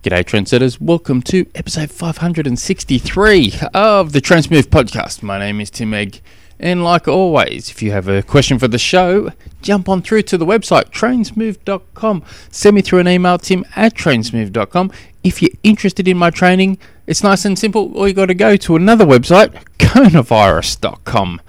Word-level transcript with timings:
G'day, 0.00 0.22
trendsetters. 0.22 0.80
Welcome 0.80 1.22
to 1.22 1.44
episode 1.56 1.90
563 1.90 3.52
of 3.74 4.12
the 4.12 4.20
Transmove 4.20 4.68
podcast. 4.68 5.24
My 5.24 5.40
name 5.40 5.60
is 5.60 5.70
Tim 5.70 5.92
Egg, 5.92 6.20
and 6.60 6.84
like 6.84 7.08
always, 7.08 7.68
if 7.68 7.82
you 7.82 7.90
have 7.90 8.06
a 8.06 8.22
question 8.22 8.60
for 8.60 8.68
the 8.68 8.78
show, 8.78 9.32
jump 9.60 9.88
on 9.88 10.00
through 10.00 10.22
to 10.22 10.38
the 10.38 10.46
website 10.46 10.90
trainsmove.com. 10.90 12.22
Send 12.48 12.76
me 12.76 12.80
through 12.80 13.00
an 13.00 13.08
email, 13.08 13.38
tim 13.38 13.64
at 13.74 13.94
trainsmove.com. 13.94 14.92
If 15.24 15.42
you're 15.42 15.50
interested 15.64 16.06
in 16.06 16.16
my 16.16 16.30
training, 16.30 16.78
it's 17.08 17.24
nice 17.24 17.44
and 17.44 17.58
simple. 17.58 17.92
All 17.96 18.06
you 18.06 18.14
got 18.14 18.26
to 18.26 18.34
go 18.34 18.56
to 18.56 18.76
another 18.76 19.04
website, 19.04 19.50
coronavirus.com. 19.80 21.40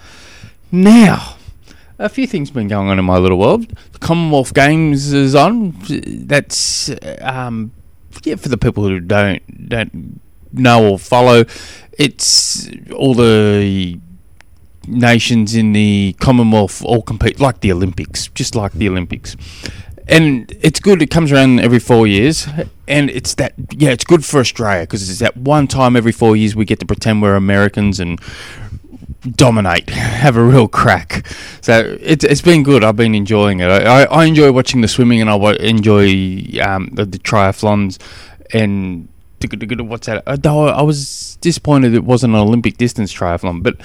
Now, 0.72 1.36
a 2.00 2.10
few 2.10 2.26
things 2.26 2.50
been 2.50 2.68
going 2.68 2.90
on 2.90 2.98
in 2.98 3.06
my 3.06 3.20
little 3.20 3.38
world. 3.38 3.68
The 3.92 4.00
Commonwealth 4.00 4.56
Games 4.56 5.14
is 5.14 5.36
on. 5.36 5.76
That's 5.88 6.90
um, 7.22 7.74
yeah, 8.24 8.36
for 8.36 8.50
the 8.50 8.58
people 8.58 8.84
who 8.84 9.00
don't 9.00 9.70
don't 9.70 10.22
know 10.52 10.92
or 10.92 11.00
follow, 11.00 11.46
it's 11.98 12.70
all 12.96 13.14
the 13.14 14.00
nations 14.88 15.56
in 15.56 15.74
the 15.74 16.16
Commonwealth 16.20 16.84
all 16.84 17.02
compete 17.02 17.40
like 17.40 17.62
the 17.62 17.72
Olympics, 17.72 18.28
just 18.30 18.56
like 18.56 18.74
the 18.74 18.90
Olympics. 18.90 19.36
And 20.08 20.52
it's 20.62 20.80
good. 20.80 21.04
It 21.04 21.12
comes 21.12 21.32
around 21.32 21.60
every 21.60 21.78
four 21.78 22.08
years, 22.08 22.48
and 22.88 23.12
it's 23.12 23.36
that 23.36 23.54
yeah, 23.72 23.90
it's 23.90 24.04
good 24.04 24.26
for 24.26 24.40
Australia 24.40 24.82
because 24.82 25.08
it's 25.08 25.20
that 25.20 25.38
one 25.38 25.68
time 25.68 25.96
every 25.96 26.12
four 26.12 26.36
years 26.36 26.56
we 26.56 26.66
get 26.66 26.80
to 26.80 26.86
pretend 26.86 27.22
we're 27.22 27.36
Americans 27.36 28.00
and 28.00 28.20
dominate, 29.22 29.90
have 29.90 30.38
a 30.38 30.44
real 30.44 30.68
crack. 30.68 31.28
So 31.62 31.98
it's 32.00 32.24
it's 32.24 32.42
been 32.42 32.64
good. 32.64 32.84
I've 32.84 32.96
been 32.96 33.16
enjoying 33.16 33.60
it. 33.60 33.70
I, 33.70 34.04
I, 34.06 34.26
enjoy 34.26 34.52
watching 34.52 34.82
the 34.82 34.88
swimming, 34.88 35.22
and 35.22 35.30
I 35.30 35.54
enjoy 35.56 36.06
um, 36.62 36.90
the, 36.94 37.06
the 37.06 37.20
triathlons. 37.20 38.00
And 38.52 39.10
what's 39.42 40.08
that? 40.08 40.24
Uh, 40.26 40.36
though 40.36 40.68
I 40.68 40.82
was 40.82 41.38
disappointed 41.42 41.94
it 41.94 42.04
wasn't 42.04 42.34
an 42.34 42.40
Olympic 42.40 42.78
distance 42.78 43.14
triathlon, 43.14 43.64
but 43.64 43.76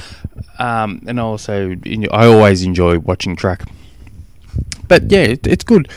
um, 0.59 1.03
and 1.07 1.21
also 1.21 1.75
I 2.13 2.27
always 2.27 2.63
enjoy 2.63 2.99
watching 2.99 3.37
track. 3.37 3.63
But 4.87 5.11
yeah, 5.11 5.21
it, 5.21 5.47
it's 5.47 5.65
good. 5.65 5.89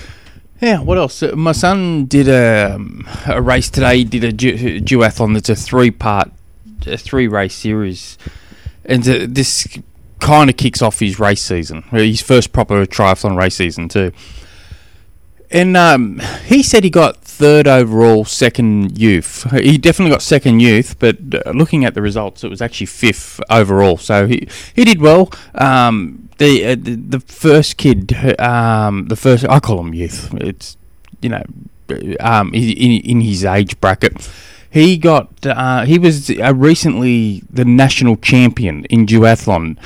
Yeah, 0.61 0.81
what 0.81 0.97
else? 0.97 1.21
Uh, 1.21 1.35
my 1.35 1.51
son 1.51 2.05
did 2.05 2.27
a, 2.27 2.73
um, 2.73 3.07
a 3.27 3.39
race 3.39 3.69
today. 3.69 3.99
He 3.99 4.03
did 4.05 4.23
a 4.23 4.31
du- 4.31 4.81
duathlon. 4.81 5.37
It's 5.37 5.49
a 5.49 5.55
three 5.55 5.91
part, 5.91 6.31
a 6.87 6.97
three 6.97 7.27
race 7.27 7.53
series 7.53 8.17
and 8.87 9.03
this 9.03 9.67
kind 10.19 10.49
of 10.49 10.57
kicks 10.57 10.81
off 10.81 10.99
his 10.99 11.19
race 11.19 11.41
season, 11.41 11.83
his 11.91 12.21
first 12.21 12.51
proper 12.51 12.85
triathlon 12.85 13.37
race 13.37 13.55
season 13.55 13.89
too. 13.89 14.11
And 15.49 15.77
um, 15.77 16.19
he 16.45 16.61
said 16.61 16.83
he 16.83 16.89
got 16.89 17.17
third 17.17 17.67
overall, 17.67 18.25
second 18.25 18.97
youth. 18.97 19.49
He 19.51 19.77
definitely 19.77 20.11
got 20.11 20.21
second 20.21 20.59
youth, 20.59 20.99
but 20.99 21.17
uh, 21.33 21.51
looking 21.51 21.85
at 21.85 21.93
the 21.93 22.01
results, 22.01 22.43
it 22.43 22.49
was 22.49 22.61
actually 22.61 22.87
fifth 22.87 23.39
overall. 23.49 23.97
So 23.97 24.27
he 24.27 24.47
he 24.75 24.83
did 24.83 24.99
well. 24.99 25.31
Um, 25.55 26.29
the, 26.37 26.65
uh, 26.65 26.75
the, 26.75 26.95
the 26.95 27.19
first 27.21 27.77
kid, 27.77 28.13
um, 28.39 29.07
the 29.07 29.15
first 29.15 29.45
I 29.47 29.59
call 29.59 29.79
him 29.79 29.93
youth. 29.93 30.33
It's 30.35 30.75
you 31.21 31.29
know, 31.29 31.43
um, 32.19 32.53
in, 32.53 33.01
in 33.01 33.21
his 33.21 33.45
age 33.45 33.79
bracket 33.79 34.29
he 34.77 34.97
got 34.97 35.45
uh, 35.45 35.85
he 35.85 35.97
was 35.97 36.29
uh, 36.29 36.53
recently 36.53 37.43
the 37.49 37.65
national 37.65 38.17
champion 38.17 38.85
in 38.85 39.05
duathlon 39.05 39.77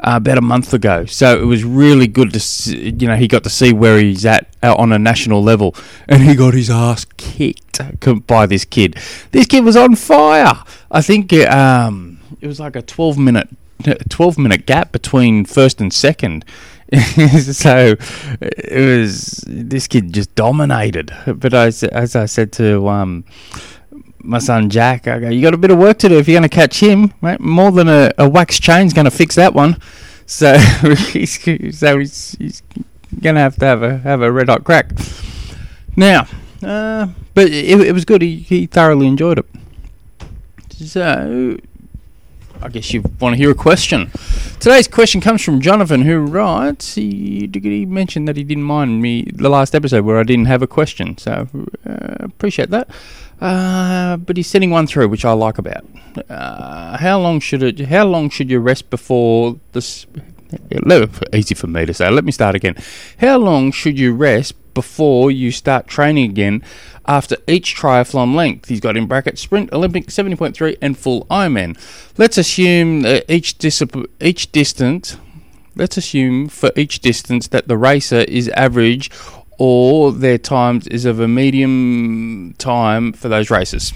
uh, 0.00 0.14
about 0.16 0.38
a 0.38 0.40
month 0.40 0.72
ago. 0.72 1.04
So 1.04 1.40
it 1.40 1.44
was 1.44 1.64
really 1.64 2.06
good 2.06 2.32
to 2.32 2.40
see, 2.40 2.90
you 2.90 3.06
know 3.06 3.16
he 3.16 3.28
got 3.28 3.44
to 3.44 3.50
see 3.50 3.72
where 3.72 3.98
he's 3.98 4.24
at 4.24 4.48
uh, 4.62 4.74
on 4.74 4.92
a 4.92 4.98
national 4.98 5.42
level, 5.42 5.74
and 6.08 6.22
he 6.22 6.34
got 6.34 6.54
his 6.54 6.70
ass 6.70 7.04
kicked 7.16 7.80
by 8.26 8.46
this 8.46 8.64
kid. 8.64 8.96
This 9.32 9.46
kid 9.46 9.64
was 9.64 9.76
on 9.76 9.96
fire. 9.96 10.62
I 10.90 11.02
think 11.02 11.32
it, 11.32 11.50
um, 11.50 12.18
it 12.40 12.46
was 12.46 12.58
like 12.58 12.76
a 12.76 12.82
twelve 12.82 13.18
minute 13.18 13.48
twelve 14.08 14.38
minute 14.38 14.66
gap 14.66 14.92
between 14.92 15.44
first 15.44 15.80
and 15.80 15.92
second. 15.92 16.44
so 17.52 17.96
it 18.40 19.00
was 19.00 19.44
this 19.46 19.86
kid 19.86 20.14
just 20.14 20.34
dominated. 20.34 21.12
But 21.26 21.52
as 21.52 21.84
as 21.84 22.16
I 22.16 22.24
said 22.24 22.50
to 22.52 22.88
um, 22.88 23.24
my 24.22 24.38
son 24.38 24.70
Jack, 24.70 25.06
I 25.06 25.18
go, 25.18 25.28
you 25.28 25.42
got 25.42 25.54
a 25.54 25.58
bit 25.58 25.70
of 25.70 25.78
work 25.78 25.98
to 25.98 26.08
do 26.08 26.18
if 26.18 26.28
you're 26.28 26.38
going 26.38 26.48
to 26.48 26.54
catch 26.54 26.80
him, 26.80 27.12
right? 27.20 27.38
More 27.40 27.70
than 27.70 27.88
a, 27.88 28.12
a 28.18 28.28
wax 28.28 28.58
chain's 28.58 28.92
going 28.92 29.04
to 29.04 29.10
fix 29.10 29.34
that 29.36 29.54
one. 29.54 29.80
So 30.26 30.58
he's 31.12 31.78
so 31.78 31.98
he's, 31.98 32.36
he's 32.38 32.62
going 33.20 33.34
to 33.34 33.40
have 33.40 33.56
to 33.56 33.64
have 33.64 33.82
a 33.82 33.98
have 33.98 34.22
a 34.22 34.30
red 34.30 34.48
hot 34.48 34.64
crack. 34.64 34.92
Now, 35.96 36.26
uh, 36.62 37.08
but 37.34 37.48
it, 37.48 37.80
it 37.80 37.92
was 37.92 38.04
good. 38.04 38.22
He 38.22 38.36
he 38.36 38.66
thoroughly 38.66 39.06
enjoyed 39.06 39.38
it. 39.38 39.46
So 40.72 41.58
I 42.60 42.68
guess 42.68 42.92
you 42.92 43.04
want 43.20 43.34
to 43.34 43.36
hear 43.36 43.50
a 43.50 43.54
question. 43.54 44.10
Today's 44.58 44.88
question 44.88 45.20
comes 45.20 45.42
from 45.42 45.60
Jonathan, 45.60 46.02
who 46.02 46.20
writes. 46.20 46.96
He, 46.96 47.48
he 47.52 47.86
mentioned 47.86 48.26
that 48.26 48.36
he 48.36 48.42
didn't 48.42 48.64
mind 48.64 49.00
me 49.00 49.22
the 49.32 49.48
last 49.48 49.74
episode 49.74 50.04
where 50.04 50.18
I 50.18 50.24
didn't 50.24 50.46
have 50.46 50.62
a 50.62 50.66
question, 50.66 51.16
so 51.18 51.48
uh, 51.88 52.16
appreciate 52.18 52.70
that. 52.70 52.88
Uh, 53.40 54.16
but 54.16 54.36
he's 54.36 54.48
sending 54.48 54.70
one 54.70 54.86
through, 54.86 55.08
which 55.08 55.24
I 55.24 55.32
like 55.32 55.58
about. 55.58 55.84
Uh, 56.28 56.96
how 56.98 57.20
long 57.20 57.40
should 57.40 57.62
it? 57.62 57.78
How 57.86 58.04
long 58.04 58.30
should 58.30 58.50
you 58.50 58.58
rest 58.58 58.90
before 58.90 59.58
this? 59.72 60.06
Easy 61.32 61.54
for 61.54 61.66
me 61.66 61.84
to 61.86 61.94
say. 61.94 62.10
Let 62.10 62.24
me 62.24 62.32
start 62.32 62.54
again. 62.54 62.76
How 63.20 63.36
long 63.36 63.70
should 63.70 63.98
you 63.98 64.14
rest 64.14 64.54
before 64.74 65.30
you 65.30 65.52
start 65.52 65.86
training 65.86 66.30
again 66.30 66.62
after 67.06 67.36
each 67.46 67.76
triathlon 67.76 68.34
length? 68.34 68.68
He's 68.68 68.80
got 68.80 68.96
in 68.96 69.06
bracket 69.06 69.38
sprint, 69.38 69.72
Olympic 69.72 70.06
70.3, 70.06 70.78
and 70.80 70.98
full 70.98 71.26
Ironman. 71.26 71.76
Let's 72.16 72.38
assume 72.38 73.04
each 73.28 73.58
discipline, 73.58 74.06
each 74.20 74.50
distance. 74.50 75.18
Let's 75.76 75.96
assume 75.96 76.48
for 76.48 76.72
each 76.74 77.00
distance 77.00 77.46
that 77.48 77.68
the 77.68 77.76
racer 77.76 78.20
is 78.20 78.48
average 78.48 79.10
or 79.58 80.12
their 80.12 80.38
times 80.38 80.86
is 80.86 81.04
of 81.04 81.20
a 81.20 81.28
medium 81.28 82.54
time 82.58 83.12
for 83.12 83.28
those 83.28 83.50
races. 83.50 83.92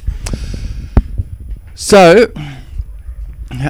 So, 1.75 2.33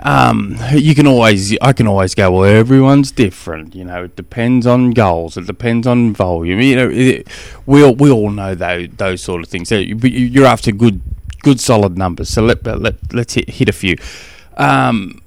um, 0.02 0.56
you 0.72 0.94
can 0.94 1.06
always, 1.06 1.56
I 1.60 1.72
can 1.72 1.86
always 1.86 2.14
go. 2.14 2.30
Well, 2.30 2.44
everyone's 2.44 3.12
different. 3.12 3.74
You 3.74 3.84
know, 3.84 4.04
it 4.04 4.16
depends 4.16 4.66
on 4.66 4.90
goals. 4.92 5.36
It 5.36 5.46
depends 5.46 5.86
on 5.86 6.14
volume. 6.14 6.60
You 6.60 6.76
know, 6.76 6.90
it, 6.90 7.28
we 7.66 7.82
all, 7.82 7.94
we 7.94 8.10
all 8.10 8.30
know 8.30 8.54
those 8.54 8.88
those 8.96 9.22
sort 9.22 9.42
of 9.42 9.48
things. 9.48 9.68
So 9.68 9.76
you're 9.76 10.46
after 10.46 10.72
good 10.72 11.02
good 11.42 11.60
solid 11.60 11.98
numbers. 11.98 12.28
So 12.28 12.42
let 12.42 12.64
let 12.64 12.96
let's 13.12 13.34
hit, 13.34 13.50
hit 13.50 13.68
a 13.68 13.72
few. 13.72 13.96
Um, 14.56 15.20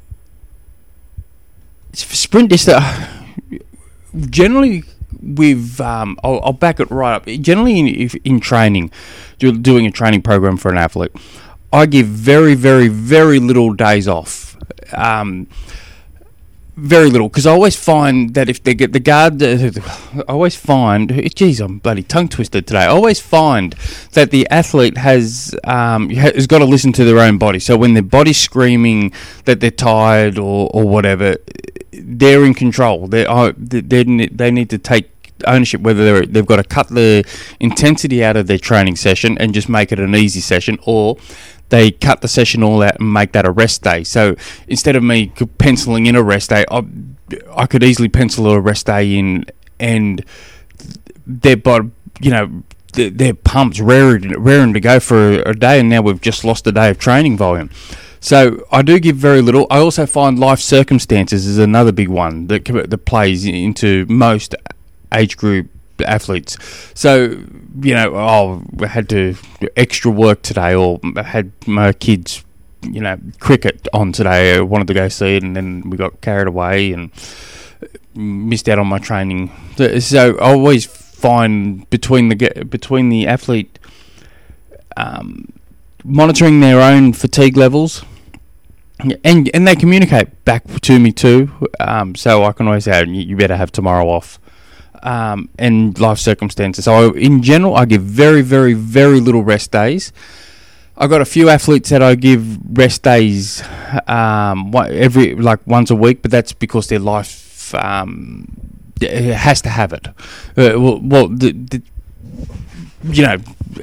sprint 1.94 2.50
distance. 2.50 2.84
Generally, 4.30 4.84
with 5.26 5.82
um, 5.82 6.18
I'll, 6.24 6.40
I'll, 6.44 6.54
back 6.54 6.80
it 6.80 6.90
right 6.92 7.16
up. 7.16 7.26
Generally, 7.26 7.80
in, 7.80 8.10
in 8.24 8.40
training, 8.40 8.92
doing 9.40 9.86
a 9.86 9.92
training 9.92 10.22
program 10.22 10.58
for 10.58 10.72
an 10.72 10.78
athlete, 10.78 11.12
I 11.74 11.86
give 11.86 12.08
very, 12.08 12.56
very, 12.56 12.88
very 12.88 13.40
little 13.40 13.74
days 13.74 14.08
off. 14.08 14.58
Um, 14.94 15.48
very 16.78 17.10
little 17.10 17.30
because 17.30 17.46
I 17.46 17.52
always 17.52 17.76
find 17.76 18.34
that 18.34 18.50
if 18.50 18.62
they 18.64 18.74
get 18.74 18.92
the 18.92 19.00
guard, 19.00 19.42
uh, 19.42 19.72
I 20.28 20.34
always 20.34 20.56
find, 20.56 21.10
geez, 21.34 21.62
I'm 21.62 21.80
bloody 21.80 22.04
tongue 22.04 22.28
twisted 22.28 22.68
today. 22.68 22.80
I 22.80 22.88
always 22.88 23.20
find 23.20 23.74
that 24.12 24.32
the 24.32 24.48
athlete 24.50 24.98
has 24.98 25.56
um, 25.64 26.10
has 26.10 26.48
got 26.48 26.60
to 26.60 26.66
listen 26.66 26.92
to 26.94 27.06
their 27.06 27.20
own 27.20 27.38
body. 27.38 27.60
So 27.60 27.78
when 27.78 27.94
their 27.94 28.04
body's 28.04 28.38
screaming 28.38 29.14
that 29.46 29.62
they're 29.62 29.72
tired 29.72 30.38
or, 30.38 30.70
or 30.74 30.84
whatever, 30.84 31.38
they're 31.92 32.44
in 32.44 32.54
control. 32.54 33.08
They 33.08 33.24
they 33.58 34.04
they 34.04 34.52
need 34.52 34.70
to 34.70 34.78
take 34.78 35.15
ownership 35.46 35.82
whether 35.82 36.26
they've 36.26 36.46
got 36.46 36.58
to 36.58 36.64
cut 36.64 36.88
the 36.90 37.24
intensity 37.60 38.24
out 38.24 38.38
of 38.38 38.48
their 38.48 38.58
training 38.58 38.96
session 38.96 39.38
and 39.38 39.54
just 39.54 39.68
make 39.68 39.92
it 39.92 40.00
an 40.00 40.16
easy 40.16 40.40
session 40.40 40.78
or 40.86 41.18
they 41.70 41.92
cut 41.92 42.22
the 42.22 42.28
session 42.28 42.64
all 42.64 42.82
out 42.82 43.00
and 43.00 43.12
make 43.12 43.32
that 43.32 43.46
a 43.46 43.52
rest 43.52 43.84
day. 43.84 44.04
So 44.04 44.36
instead 44.68 44.96
of 44.96 45.04
me 45.04 45.32
penciling 45.58 46.06
in 46.06 46.16
a 46.16 46.24
rest 46.24 46.52
day, 46.52 46.64
I, 46.70 46.86
I 47.52 47.66
could 47.66 47.84
easily 47.84 48.08
pencil 48.08 48.48
a 48.48 48.60
rest 48.60 48.86
day 48.86 49.18
in 49.18 49.46
and 49.80 50.24
their 51.26 51.58
body, 51.58 51.92
you 52.22 52.32
know, 52.32 52.64
their 52.94 53.34
pump's 53.34 53.82
raring, 53.82 54.30
raring 54.42 54.74
to 54.74 54.80
go 54.80 55.00
for 55.00 55.42
a 55.42 55.54
day, 55.54 55.80
and 55.80 55.90
now 55.90 56.02
we've 56.02 56.22
just 56.22 56.46
lost 56.46 56.66
a 56.68 56.72
day 56.72 56.90
of 56.90 56.98
training 56.98 57.36
volume. 57.36 57.70
So 58.22 58.66
I 58.72 58.82
do 58.82 59.00
give 59.00 59.18
very 59.18 59.42
little. 59.42 59.68
I 59.70 59.80
also 59.80 60.06
find 60.06 60.40
life 60.40 60.60
circumstances 60.60 61.46
is 61.46 61.58
another 61.58 61.92
big 61.92 62.08
one 62.08 62.48
that 62.48 62.66
that 62.66 63.06
plays 63.06 63.46
into 63.46 64.06
most 64.08 64.56
age 65.16 65.38
group 65.38 65.68
athletes. 66.06 66.58
So, 66.94 67.40
you 67.82 67.96
know, 67.96 68.16
oh, 68.16 68.62
I 68.84 68.88
had 68.88 69.08
to 69.10 69.36
extra 69.76 70.12
work 70.12 70.42
today, 70.42 70.76
or 70.76 71.00
had 71.24 71.52
my 71.68 71.94
kids, 71.94 72.44
you 72.82 73.02
know, 73.02 73.18
cricket 73.40 73.88
on 73.94 74.12
today. 74.12 74.58
I 74.58 74.62
wanted 74.62 74.88
to 74.88 74.94
go 74.94 75.10
see 75.10 75.38
it, 75.38 75.44
and 75.44 75.56
then 75.56 75.90
we 75.90 75.98
got 75.98 76.22
carried 76.22 76.48
away 76.48 76.94
and 76.94 77.12
missed 78.14 78.70
out 78.70 78.80
on 78.80 78.88
my 78.88 79.00
training. 79.00 79.52
So 80.00 80.38
I 80.38 80.52
always 80.52 80.86
find 80.86 81.90
between 81.90 82.30
the 82.30 82.66
between 82.70 83.10
the 83.10 83.28
athlete. 83.28 83.80
um, 84.98 85.52
monitoring 86.04 86.60
their 86.60 86.82
own 86.82 87.14
fatigue 87.14 87.58
levels. 87.58 88.04
And 89.26 89.50
and 89.54 89.68
they 89.68 89.76
communicate 89.76 90.46
back 90.46 90.64
to 90.82 91.00
me 91.00 91.12
too, 91.12 91.70
um, 91.82 92.16
so 92.16 92.46
I 92.46 92.54
can 92.54 92.66
always 92.68 92.86
say 92.86 93.04
you 93.06 93.36
better 93.36 93.58
have 93.58 93.70
tomorrow 93.70 94.08
off, 94.08 94.40
um, 95.06 95.50
and 95.58 95.98
life 96.00 96.18
circumstances. 96.18 96.86
So 96.86 97.12
in 97.14 97.42
general, 97.44 97.76
I 97.76 97.86
give 97.86 98.02
very 98.02 98.42
very 98.42 98.74
very 98.74 99.22
little 99.22 99.44
rest 99.44 99.72
days. 99.72 100.12
I've 100.98 101.10
got 101.10 101.22
a 101.22 101.26
few 101.26 101.50
athletes 101.50 101.90
that 101.90 102.02
I 102.02 102.16
give 102.16 102.78
rest 102.78 103.04
days 103.04 103.64
um, 104.08 104.74
every 104.76 105.36
like 105.36 105.66
once 105.68 105.92
a 105.92 105.96
week, 105.96 106.22
but 106.22 106.32
that's 106.32 106.54
because 106.54 106.88
their 106.88 107.00
life 107.00 107.74
um, 107.76 108.48
has 109.02 109.62
to 109.62 109.70
have 109.70 109.94
it. 109.94 110.08
Uh, 110.08 110.14
well, 110.80 111.00
well 111.02 111.28
the, 111.28 111.52
the, 111.52 111.82
you 113.04 113.24
know, 113.24 113.38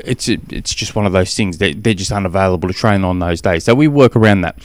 it's 0.04 0.28
it's 0.28 0.74
just 0.74 0.96
one 0.96 1.06
of 1.06 1.12
those 1.12 1.34
things. 1.34 1.58
They 1.58 1.72
they're 1.74 1.94
just 1.94 2.12
unavailable 2.12 2.68
to 2.68 2.74
train 2.74 3.04
on 3.04 3.20
those 3.20 3.40
days, 3.40 3.64
so 3.64 3.74
we 3.74 3.88
work 3.88 4.16
around 4.16 4.40
that. 4.40 4.56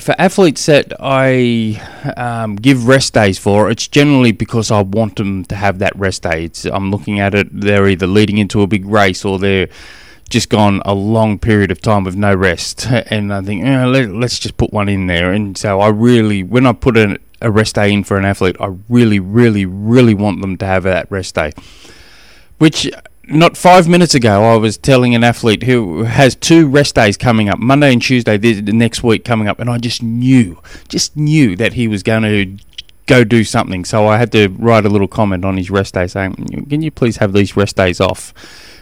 For 0.00 0.14
athletes 0.18 0.66
that 0.66 0.92
I 1.00 1.80
um, 2.16 2.56
give 2.56 2.86
rest 2.86 3.14
days 3.14 3.38
for, 3.38 3.70
it's 3.70 3.88
generally 3.88 4.32
because 4.32 4.70
I 4.70 4.82
want 4.82 5.16
them 5.16 5.44
to 5.46 5.54
have 5.54 5.78
that 5.78 5.96
rest 5.96 6.22
day. 6.22 6.44
It's, 6.44 6.64
I'm 6.64 6.90
looking 6.90 7.18
at 7.18 7.34
it; 7.34 7.48
they're 7.50 7.88
either 7.88 8.06
leading 8.06 8.38
into 8.38 8.62
a 8.62 8.66
big 8.66 8.84
race 8.84 9.24
or 9.24 9.38
they're 9.38 9.68
just 10.28 10.48
gone 10.48 10.82
a 10.84 10.94
long 10.94 11.38
period 11.38 11.70
of 11.70 11.80
time 11.80 12.04
with 12.04 12.16
no 12.16 12.34
rest, 12.34 12.86
and 12.90 13.32
I 13.32 13.42
think 13.42 13.64
eh, 13.64 13.86
let, 13.86 14.10
us 14.24 14.38
just 14.38 14.56
put 14.56 14.72
one 14.72 14.88
in 14.88 15.06
there. 15.06 15.32
And 15.32 15.56
so 15.56 15.80
I 15.80 15.88
really, 15.88 16.42
when 16.42 16.66
I 16.66 16.72
put 16.72 16.96
a, 16.96 17.18
a 17.40 17.50
rest 17.50 17.76
day 17.76 17.92
in 17.92 18.04
for 18.04 18.16
an 18.16 18.24
athlete, 18.24 18.56
I 18.60 18.74
really, 18.88 19.20
really, 19.20 19.66
really 19.66 20.14
want 20.14 20.40
them 20.40 20.56
to 20.58 20.66
have 20.66 20.82
that 20.84 21.10
rest 21.10 21.34
day. 21.34 21.52
Which 22.58 22.90
not 23.28 23.56
five 23.56 23.88
minutes 23.88 24.14
ago, 24.14 24.44
I 24.44 24.56
was 24.56 24.78
telling 24.78 25.14
an 25.14 25.24
athlete 25.24 25.64
who 25.64 26.04
has 26.04 26.34
two 26.34 26.68
rest 26.68 26.94
days 26.94 27.16
coming 27.16 27.48
up, 27.48 27.58
Monday 27.58 27.92
and 27.92 28.00
Tuesday, 28.00 28.36
the, 28.36 28.60
next 28.60 29.02
week 29.02 29.24
coming 29.24 29.48
up, 29.48 29.58
and 29.58 29.68
I 29.68 29.78
just 29.78 30.02
knew, 30.02 30.60
just 30.88 31.16
knew 31.16 31.56
that 31.56 31.72
he 31.72 31.88
was 31.88 32.02
going 32.02 32.22
to 32.22 32.64
go 33.06 33.24
do 33.24 33.42
something. 33.44 33.84
So 33.84 34.06
I 34.06 34.18
had 34.18 34.30
to 34.32 34.48
write 34.48 34.84
a 34.84 34.88
little 34.88 35.08
comment 35.08 35.44
on 35.44 35.56
his 35.56 35.70
rest 35.70 35.94
day 35.94 36.06
saying, 36.06 36.34
"Can 36.68 36.82
you 36.82 36.90
please 36.90 37.16
have 37.16 37.32
these 37.32 37.56
rest 37.56 37.76
days 37.76 38.00
off?" 38.00 38.32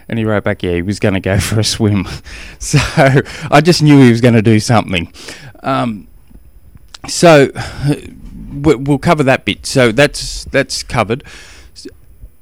And 0.08 0.18
he 0.18 0.24
wrote 0.24 0.44
back, 0.44 0.62
"Yeah, 0.62 0.74
he 0.74 0.82
was 0.82 1.00
going 1.00 1.14
to 1.14 1.20
go 1.20 1.38
for 1.40 1.60
a 1.60 1.64
swim." 1.64 2.06
so 2.58 2.78
I 3.50 3.60
just 3.62 3.82
knew 3.82 4.02
he 4.02 4.10
was 4.10 4.20
going 4.20 4.34
to 4.34 4.42
do 4.42 4.60
something. 4.60 5.12
Um, 5.62 6.08
so 7.08 7.50
we'll 8.52 8.98
cover 8.98 9.22
that 9.22 9.44
bit. 9.44 9.64
So 9.64 9.90
that's 9.90 10.44
that's 10.44 10.82
covered 10.82 11.24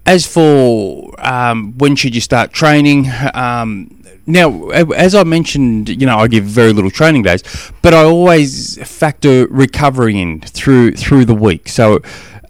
as 0.06 0.26
for 0.26 1.14
um, 1.19 1.76
when 1.78 1.96
should 1.96 2.14
you 2.14 2.20
start 2.20 2.52
training? 2.52 3.08
Um, 3.34 4.02
now, 4.26 4.69
as 4.70 5.14
I 5.14 5.25
mentioned, 5.25 5.88
you 5.88 6.06
know, 6.06 6.16
I 6.16 6.28
give 6.28 6.44
very 6.44 6.72
little 6.72 6.90
training 6.90 7.22
days, 7.22 7.43
but 7.82 7.93
I 7.93 8.04
always 8.04 8.76
factor 8.88 9.46
recovery 9.49 10.20
in 10.20 10.40
through 10.40 10.93
through 10.93 11.25
the 11.25 11.34
week. 11.34 11.69
So. 11.69 12.00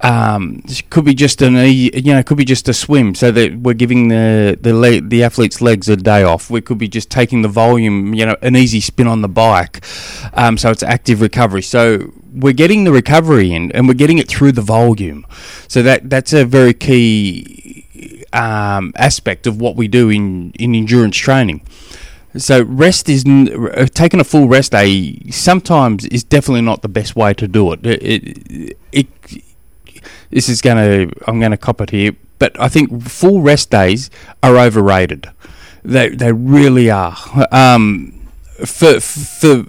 Um, 0.04 0.62
it 0.64 0.90
could 0.90 1.04
be 1.04 1.14
just 1.14 1.43
an 1.43 1.54
you 1.54 2.12
know, 2.12 2.19
it 2.19 2.26
could 2.26 2.37
be 2.37 2.44
just 2.44 2.69
a 2.69 2.75
swim, 2.75 3.14
so 3.14 3.31
that 3.31 3.55
we're 3.58 3.72
giving 3.72 4.08
the 4.08 4.58
the 4.60 4.75
le- 4.75 5.00
the 5.00 5.22
athlete's 5.22 5.60
legs 5.60 5.88
a 5.88 5.94
day 5.94 6.25
off. 6.25 6.50
We 6.50 6.60
could 6.60 6.78
be 6.78 6.88
just 6.88 7.08
taking 7.08 7.43
the 7.43 7.48
volume, 7.48 8.12
you 8.12 8.26
know, 8.26 8.37
an 8.43 8.56
easy 8.56 8.81
spin 8.81 9.06
on 9.06 9.22
the 9.22 9.28
bike, 9.28 9.84
um, 10.34 10.58
so 10.58 10.72
it's 10.72 10.82
active 10.82 11.20
recovery. 11.20 11.62
So 11.62 12.12
we're 12.34 12.52
getting 12.52 12.84
the 12.84 12.93
recovery 12.93 13.52
in, 13.52 13.73
and 13.73 13.88
we're 13.88 13.94
getting 13.94 14.19
it 14.19 14.29
through 14.29 14.52
the 14.52 14.62
volume. 14.62 15.26
So 15.69 15.82
that 15.82 16.11
that's 16.11 16.32
a 16.32 16.44
very 16.44 16.75
key 16.75 17.87
um, 18.32 18.93
aspect 18.96 19.46
of 19.46 19.61
what 19.61 19.76
we 19.76 19.88
do 19.88 20.11
in 20.11 20.52
in 20.52 20.75
endurance 20.75 21.17
training. 21.17 21.62
So 22.37 22.62
rest 22.62 23.08
is 23.08 23.26
uh, 23.26 23.87
taking 23.93 24.19
a 24.20 24.25
full 24.25 24.49
rest 24.49 24.73
day. 24.73 25.19
Sometimes 25.31 26.06
is 26.06 26.25
definitely 26.25 26.62
not 26.62 26.82
the 26.82 26.88
best 26.88 27.14
way 27.14 27.34
to 27.34 27.46
do 27.46 27.73
it. 27.73 27.84
It, 27.84 28.02
it, 28.50 28.79
it 28.93 29.44
this 30.31 30.49
is 30.49 30.62
going 30.62 30.76
to 30.76 31.14
I'm 31.26 31.40
going 31.40 31.50
to 31.50 31.58
cop 31.58 31.81
it 31.81 31.90
here, 31.90 32.12
but 32.38 32.58
I 32.58 32.69
think 32.69 33.02
full 33.02 33.43
rest 33.43 33.70
days 33.70 34.11
are 34.43 34.56
overrated. 34.56 35.31
They 35.84 36.08
they 36.08 36.32
really 36.32 36.90
are. 36.90 37.17
Um, 37.50 38.29
for 38.64 39.00
for 39.00 39.67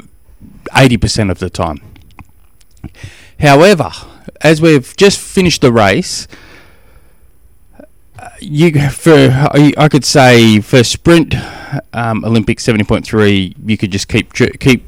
eighty 0.76 0.98
percent 0.98 1.32
of 1.32 1.40
the 1.40 1.50
time. 1.50 1.82
However, 3.40 3.92
as 4.42 4.62
we've 4.62 4.96
just 4.96 5.20
finished 5.20 5.62
the 5.62 5.72
race, 5.72 6.28
you 8.40 8.90
for 8.90 9.30
I 9.78 9.88
could 9.90 10.06
say 10.06 10.60
for 10.62 10.84
sprint 10.84 11.36
um, 11.94 12.24
Olympic 12.26 12.60
seventy 12.60 12.84
point 12.84 13.06
three, 13.06 13.56
you 13.66 13.78
could 13.78 13.92
just 13.92 14.08
keep 14.08 14.34
keep. 14.34 14.86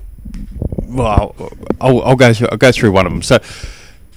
Well, 0.84 1.36
I'll, 1.82 2.02
I'll 2.04 2.16
go 2.16 2.34
through 2.34 2.48
I'll 2.52 2.58
go 2.58 2.72
through 2.72 2.92
one 2.92 3.06
of 3.06 3.12
them. 3.12 3.22
So 3.22 3.40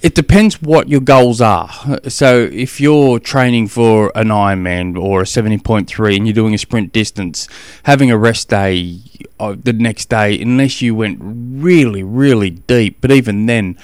it 0.01 0.15
depends 0.15 0.61
what 0.61 0.87
your 0.87 1.01
goals 1.01 1.41
are. 1.41 1.69
So 2.07 2.49
if 2.51 2.79
you're 2.79 3.19
training 3.19 3.67
for 3.67 4.11
an 4.15 4.29
Ironman 4.29 4.97
or 4.97 5.21
a 5.21 5.25
70.3 5.25 6.15
and 6.15 6.25
you're 6.25 6.33
doing 6.33 6.53
a 6.53 6.57
sprint 6.57 6.93
distance, 6.93 7.49
having 7.83 8.09
a 8.09 8.17
rest 8.17 8.49
day 8.49 9.01
uh, 9.39 9.55
the 9.61 9.73
next 9.73 10.09
day, 10.09 10.39
unless 10.41 10.81
you 10.81 10.95
went 10.95 11.19
really, 11.21 12.03
really 12.03 12.49
deep, 12.49 13.01
but 13.01 13.11
even 13.11 13.45
then, 13.45 13.77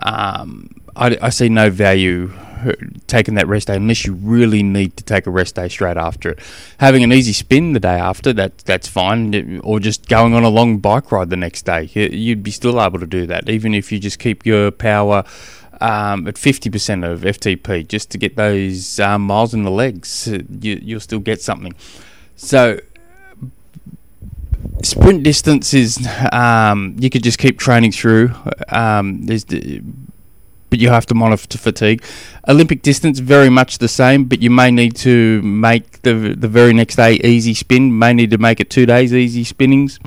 um, 0.00 0.68
I, 0.94 1.16
I, 1.22 1.28
see 1.30 1.48
no 1.48 1.70
value 1.70 2.32
uh, 2.34 2.72
taking 3.06 3.34
that 3.34 3.46
rest 3.46 3.68
day 3.68 3.76
unless 3.76 4.04
you 4.04 4.14
really 4.14 4.62
need 4.62 4.96
to 4.96 5.04
take 5.04 5.26
a 5.26 5.30
rest 5.30 5.54
day 5.54 5.68
straight 5.68 5.96
after 5.96 6.30
it. 6.30 6.40
Having 6.78 7.04
an 7.04 7.12
easy 7.12 7.32
spin 7.32 7.72
the 7.72 7.80
day 7.80 7.98
after, 7.98 8.32
that 8.34 8.58
that's 8.58 8.88
fine, 8.88 9.60
or 9.64 9.80
just 9.80 10.08
going 10.08 10.34
on 10.34 10.42
a 10.42 10.48
long 10.48 10.78
bike 10.78 11.12
ride 11.12 11.30
the 11.30 11.36
next 11.36 11.62
day, 11.62 11.84
you'd 11.94 12.42
be 12.42 12.50
still 12.50 12.82
able 12.82 12.98
to 12.98 13.06
do 13.06 13.26
that, 13.26 13.48
even 13.48 13.74
if 13.74 13.90
you 13.90 13.98
just 13.98 14.18
keep 14.18 14.44
your 14.44 14.70
power 14.70 15.24
um, 15.82 16.28
at 16.28 16.34
50% 16.36 17.04
of 17.04 17.20
FTP 17.22 17.86
just 17.86 18.10
to 18.12 18.18
get 18.18 18.36
those 18.36 19.00
um, 19.00 19.26
miles 19.26 19.52
in 19.52 19.64
the 19.64 19.70
legs. 19.70 20.28
Uh, 20.28 20.38
you, 20.60 20.80
you'll 20.80 21.00
still 21.00 21.18
get 21.18 21.42
something. 21.42 21.74
So, 22.36 22.80
sprint 24.82 25.22
distance 25.22 25.74
is 25.74 26.08
um, 26.32 26.96
you 26.98 27.10
could 27.10 27.22
just 27.22 27.38
keep 27.38 27.58
training 27.58 27.92
through. 27.92 28.32
Um, 28.68 29.26
there's 29.26 29.44
the, 29.44 29.82
but 30.70 30.78
you 30.78 30.88
have 30.88 31.04
to 31.06 31.14
monitor 31.14 31.58
fatigue. 31.58 32.02
Olympic 32.48 32.80
distance 32.82 33.18
very 33.18 33.50
much 33.50 33.78
the 33.78 33.88
same, 33.88 34.24
but 34.24 34.40
you 34.40 34.50
may 34.50 34.70
need 34.70 34.96
to 34.96 35.42
make 35.42 36.00
the 36.02 36.34
the 36.38 36.48
very 36.48 36.72
next 36.72 36.96
day 36.96 37.14
easy 37.16 37.54
spin. 37.54 37.98
May 37.98 38.14
need 38.14 38.30
to 38.30 38.38
make 38.38 38.60
it 38.60 38.70
two 38.70 38.86
days 38.86 39.12
easy 39.12 39.44
spinnings, 39.44 39.98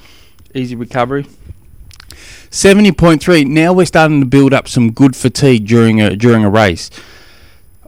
easy 0.56 0.76
recovery. 0.76 1.28
70.3. 2.10 3.46
Now 3.48 3.74
we're 3.74 3.86
starting 3.86 4.20
to 4.22 4.26
build 4.26 4.54
up 4.54 4.68
some 4.68 4.92
good 4.92 5.16
fatigue 5.16 5.68
during 5.68 6.02
a 6.02 6.16
during 6.16 6.44
a 6.44 6.50
race. 6.50 6.90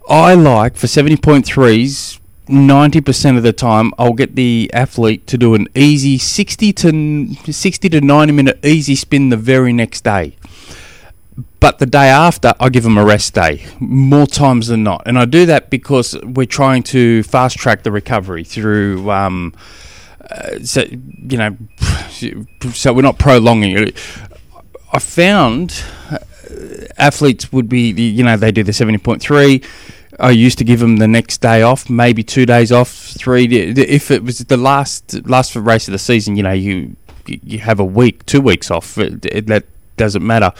I 0.09 0.35
like 0.35 0.77
for 0.77 0.87
70.3s 0.87 2.19
90% 2.47 3.37
of 3.37 3.43
the 3.43 3.51
time 3.53 3.93
I'll 3.97 4.13
get 4.13 4.35
the 4.35 4.71
athlete 4.73 5.27
to 5.27 5.37
do 5.37 5.53
an 5.53 5.67
easy 5.75 6.17
60 6.17 6.73
to 6.73 7.53
60 7.53 7.89
to 7.89 8.01
90 8.01 8.33
minute 8.33 8.65
easy 8.65 8.95
spin 8.95 9.29
the 9.29 9.37
very 9.37 9.73
next 9.73 10.03
day. 10.03 10.35
But 11.59 11.79
the 11.79 11.85
day 11.85 12.07
after, 12.07 12.53
I 12.59 12.69
give 12.69 12.83
them 12.83 12.97
a 12.97 13.05
rest 13.05 13.33
day 13.33 13.65
more 13.79 14.27
times 14.27 14.67
than 14.67 14.83
not, 14.83 15.03
and 15.05 15.19
I 15.19 15.25
do 15.25 15.45
that 15.47 15.69
because 15.69 16.15
we're 16.23 16.45
trying 16.45 16.83
to 16.83 17.23
fast 17.23 17.57
track 17.57 17.83
the 17.83 17.91
recovery 17.91 18.43
through. 18.43 19.09
Um, 19.11 19.53
uh, 20.29 20.59
so 20.63 20.83
you 20.83 21.37
know, 21.37 21.57
so 22.73 22.93
we're 22.93 23.01
not 23.01 23.17
prolonging 23.17 23.77
it. 23.77 23.97
I 24.91 24.99
found 24.99 25.83
uh, 26.09 26.17
athletes 26.97 27.51
would 27.51 27.69
be, 27.69 27.91
you 27.91 28.23
know, 28.23 28.37
they 28.37 28.51
do 28.51 28.63
the 28.63 28.71
70.3. 28.71 29.63
I 30.19 30.31
used 30.31 30.57
to 30.57 30.63
give 30.63 30.79
them 30.79 30.97
the 30.97 31.07
next 31.07 31.41
day 31.41 31.61
off, 31.61 31.89
maybe 31.89 32.23
two 32.23 32.45
days 32.45 32.71
off, 32.71 32.89
three. 32.89 33.45
If 33.45 34.09
it 34.09 34.23
was 34.23 34.39
the 34.39 34.57
last 34.57 35.27
last 35.27 35.55
race 35.55 35.87
of 35.87 35.91
the 35.91 35.99
season, 35.99 36.35
you 36.35 36.43
know, 36.43 36.53
you 36.53 36.95
you 37.27 37.59
have 37.59 37.79
a 37.79 37.85
week, 37.85 38.25
two 38.25 38.41
weeks 38.41 38.71
off. 38.71 38.97
It, 38.97 39.25
it, 39.25 39.47
that 39.47 39.65
doesn't 39.97 40.25
matter. 40.25 40.53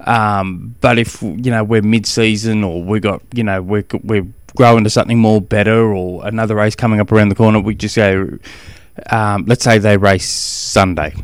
Um, 0.00 0.76
but 0.80 0.98
if 0.98 1.22
you 1.22 1.50
know 1.50 1.64
we're 1.64 1.82
mid-season 1.82 2.62
or 2.62 2.82
we 2.82 3.00
got 3.00 3.22
you 3.32 3.42
know 3.42 3.62
we're 3.62 3.86
we're 4.02 4.26
growing 4.54 4.84
to 4.84 4.90
something 4.90 5.18
more 5.18 5.40
better 5.40 5.92
or 5.92 6.26
another 6.26 6.54
race 6.54 6.76
coming 6.76 7.00
up 7.00 7.10
around 7.10 7.30
the 7.30 7.34
corner, 7.34 7.58
we 7.58 7.74
just 7.74 7.96
go. 7.96 8.38
Um, 9.10 9.44
let's 9.46 9.64
say 9.64 9.78
they 9.78 9.96
race 9.96 10.28
Sunday 10.28 11.14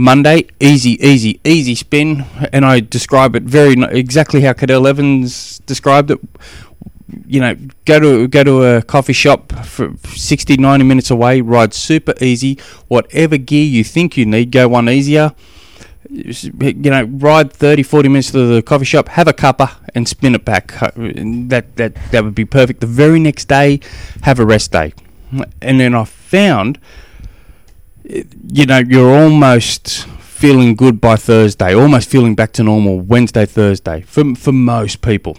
Monday, 0.00 0.46
easy, 0.60 0.92
easy, 1.04 1.40
easy 1.42 1.74
spin, 1.74 2.24
and 2.52 2.64
I 2.64 2.78
describe 2.78 3.34
it 3.34 3.42
very 3.42 3.72
exactly 3.72 4.42
how 4.42 4.52
Cadel 4.52 4.88
Evans 4.88 5.58
described 5.66 6.12
it. 6.12 6.20
You 7.26 7.40
know, 7.40 7.56
go 7.84 7.98
to 7.98 8.28
go 8.28 8.44
to 8.44 8.76
a 8.76 8.82
coffee 8.82 9.12
shop 9.12 9.52
for 9.64 9.96
60, 10.06 10.56
90 10.56 10.84
minutes 10.84 11.10
away, 11.10 11.40
ride 11.40 11.74
super 11.74 12.14
easy. 12.20 12.60
Whatever 12.86 13.38
gear 13.38 13.64
you 13.64 13.82
think 13.82 14.16
you 14.16 14.24
need, 14.24 14.52
go 14.52 14.68
one 14.68 14.88
easier. 14.88 15.34
You 16.08 16.74
know, 16.74 17.02
ride 17.02 17.52
30, 17.52 17.82
40 17.82 18.08
minutes 18.08 18.30
to 18.30 18.54
the 18.54 18.62
coffee 18.62 18.84
shop, 18.84 19.08
have 19.08 19.26
a 19.26 19.32
cuppa, 19.32 19.78
and 19.96 20.06
spin 20.06 20.36
it 20.36 20.44
back. 20.44 20.68
That 20.94 21.74
that 21.74 21.96
that 22.12 22.22
would 22.22 22.36
be 22.36 22.44
perfect. 22.44 22.82
The 22.82 22.86
very 22.86 23.18
next 23.18 23.48
day, 23.48 23.80
have 24.22 24.38
a 24.38 24.46
rest 24.46 24.70
day, 24.70 24.94
and 25.60 25.80
then 25.80 25.96
I 25.96 26.04
found 26.28 26.78
you 28.08 28.66
know, 28.66 28.78
you're 28.78 29.14
almost 29.14 30.06
feeling 30.06 30.74
good 30.74 31.00
by 31.00 31.16
Thursday, 31.16 31.74
almost 31.74 32.08
feeling 32.08 32.34
back 32.34 32.52
to 32.52 32.62
normal 32.62 33.00
Wednesday, 33.00 33.44
Thursday 33.44 34.00
for 34.02 34.34
for 34.34 34.52
most 34.52 35.02
people. 35.02 35.36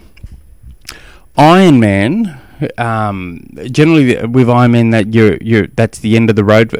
Ironman, 1.36 2.38
um, 2.78 3.46
generally 3.70 4.24
with 4.26 4.48
Ironman, 4.48 4.92
that 4.92 5.12
you're 5.14 5.36
you're 5.38 5.66
that's 5.68 5.98
the 5.98 6.16
end 6.16 6.30
of 6.30 6.36
the 6.36 6.44
road. 6.44 6.72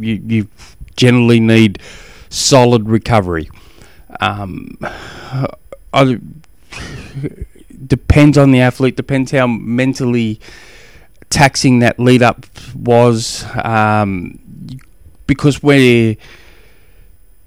You 0.00 0.14
you 0.26 0.48
generally 0.96 1.40
need 1.40 1.78
solid 2.28 2.88
recovery. 2.88 3.48
Um, 4.20 4.78
I, 5.92 6.18
depends 7.86 8.38
on 8.38 8.50
the 8.50 8.60
athlete. 8.60 8.96
Depends 8.96 9.30
how 9.30 9.46
mentally 9.46 10.40
taxing 11.32 11.80
that 11.80 11.98
lead 11.98 12.22
up 12.22 12.46
was. 12.74 13.44
Um, 13.64 14.38
because 15.26 15.62
we're 15.62 16.16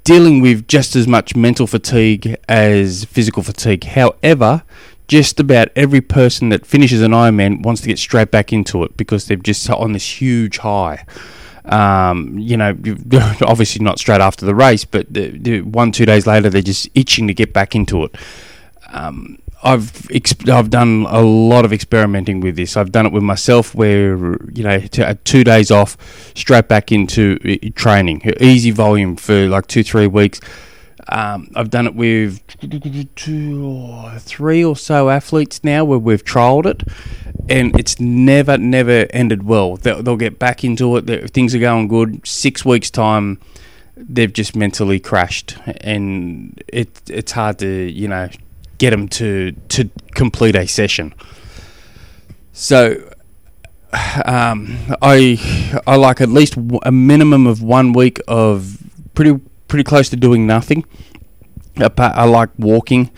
dealing 0.03 0.41
with 0.41 0.67
just 0.67 0.95
as 0.95 1.07
much 1.07 1.35
mental 1.35 1.67
fatigue 1.67 2.35
as 2.47 3.05
physical 3.05 3.43
fatigue. 3.43 3.83
However, 3.83 4.63
just 5.07 5.39
about 5.39 5.67
every 5.75 6.01
person 6.01 6.49
that 6.49 6.65
finishes 6.65 7.01
an 7.01 7.11
Ironman 7.11 7.63
wants 7.63 7.81
to 7.81 7.87
get 7.87 7.99
straight 7.99 8.31
back 8.31 8.51
into 8.51 8.83
it 8.83 8.97
because 8.97 9.27
they've 9.27 9.41
just 9.41 9.69
on 9.69 9.93
this 9.93 10.21
huge 10.21 10.59
high. 10.59 11.05
Um, 11.65 12.37
you 12.37 12.57
know, 12.57 12.69
obviously 13.41 13.83
not 13.83 13.99
straight 13.99 14.21
after 14.21 14.45
the 14.45 14.55
race, 14.55 14.85
but 14.85 15.11
the, 15.11 15.29
the 15.29 15.61
one 15.61 15.91
two 15.91 16.05
days 16.05 16.25
later 16.27 16.49
they're 16.49 16.61
just 16.61 16.87
itching 16.95 17.27
to 17.27 17.33
get 17.33 17.53
back 17.53 17.75
into 17.75 18.03
it. 18.03 18.15
Um, 18.91 19.39
I've 19.65 19.91
exp- 20.09 20.47
I've 20.47 20.69
done 20.69 21.07
a 21.09 21.21
lot 21.21 21.65
of 21.65 21.73
experimenting 21.73 22.39
with 22.39 22.55
this. 22.55 22.77
I've 22.77 22.91
done 22.91 23.07
it 23.07 23.11
with 23.11 23.23
myself, 23.23 23.73
where 23.73 24.15
you 24.53 24.63
know, 24.63 24.79
t- 24.79 25.03
two 25.23 25.43
days 25.43 25.71
off, 25.71 25.97
straight 26.35 26.67
back 26.67 26.91
into 26.91 27.39
uh, 27.43 27.69
training, 27.75 28.21
easy 28.39 28.69
volume 28.69 29.15
for 29.15 29.47
like 29.47 29.65
two 29.65 29.83
three 29.83 30.05
weeks. 30.05 30.39
Um, 31.07 31.51
I've 31.55 31.69
done 31.69 31.87
it 31.87 31.95
with 31.95 32.41
two 33.15 33.65
or 33.65 34.19
three 34.19 34.63
or 34.63 34.75
so 34.75 35.09
athletes 35.09 35.63
now 35.63 35.83
where 35.83 35.99
we've 35.99 36.23
trialled 36.23 36.67
it, 36.67 36.83
and 37.49 37.77
it's 37.79 37.99
never 37.99 38.57
never 38.59 39.07
ended 39.09 39.43
well. 39.43 39.77
They'll, 39.77 40.03
they'll 40.03 40.15
get 40.15 40.37
back 40.37 40.63
into 40.63 40.95
it. 40.97 41.31
Things 41.31 41.55
are 41.55 41.59
going 41.59 41.87
good. 41.87 42.25
Six 42.25 42.63
weeks 42.65 42.91
time, 42.91 43.39
they've 43.97 44.31
just 44.31 44.55
mentally 44.55 44.99
crashed, 44.99 45.57
and 45.81 46.61
it 46.67 47.01
it's 47.09 47.31
hard 47.31 47.57
to 47.59 47.91
you 47.91 48.07
know 48.07 48.29
get 48.77 48.91
them 48.91 49.07
to 49.09 49.51
to 49.69 49.89
complete 50.13 50.55
a 50.55 50.67
session. 50.67 51.13
So 52.53 53.13
um, 54.25 54.77
I 55.01 55.81
I 55.87 55.95
like 55.95 56.21
at 56.21 56.29
least 56.29 56.57
a 56.83 56.91
minimum 56.91 57.47
of 57.47 57.61
one 57.61 57.93
week 57.93 58.19
of 58.27 58.77
pretty 59.13 59.39
pretty 59.67 59.83
close 59.83 60.09
to 60.09 60.15
doing 60.15 60.47
nothing. 60.47 60.85
I 61.77 62.25
like 62.25 62.49
walking. 62.57 63.11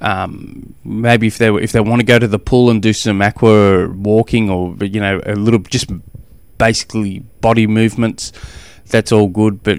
Um, 0.00 0.74
maybe 0.84 1.28
if 1.28 1.38
they 1.38 1.54
if 1.54 1.72
they 1.72 1.80
want 1.80 2.00
to 2.00 2.06
go 2.06 2.18
to 2.18 2.28
the 2.28 2.38
pool 2.38 2.68
and 2.70 2.82
do 2.82 2.92
some 2.92 3.22
aqua 3.22 3.88
walking 3.88 4.50
or 4.50 4.76
you 4.80 5.00
know 5.00 5.20
a 5.24 5.34
little 5.34 5.60
just 5.60 5.90
basically 6.58 7.20
body 7.40 7.66
movements, 7.66 8.32
that's 8.86 9.12
all 9.12 9.28
good. 9.28 9.62
But 9.62 9.78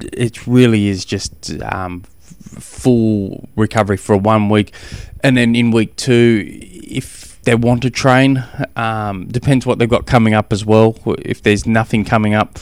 it 0.00 0.46
really 0.46 0.88
is 0.88 1.04
just 1.04 1.52
um, 1.62 2.04
full 2.58 3.48
recovery 3.56 3.96
for 3.96 4.16
one 4.16 4.48
week, 4.48 4.72
and 5.22 5.36
then 5.36 5.54
in 5.54 5.70
week 5.70 5.96
two, 5.96 6.44
if 6.48 7.40
they 7.42 7.54
want 7.54 7.82
to 7.82 7.90
train, 7.90 8.44
um, 8.74 9.26
depends 9.28 9.66
what 9.66 9.78
they've 9.78 9.88
got 9.88 10.06
coming 10.06 10.34
up 10.34 10.52
as 10.52 10.64
well. 10.64 10.96
If 11.20 11.42
there's 11.42 11.66
nothing 11.66 12.04
coming 12.04 12.34
up, 12.34 12.58